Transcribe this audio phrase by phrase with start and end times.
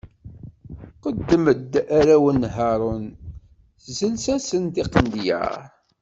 [1.01, 3.05] Qeddem-d arraw n Haṛun,
[3.95, 5.59] Ẓẓels-asen tiqendyar.